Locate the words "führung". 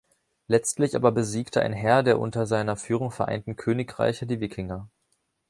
2.75-3.11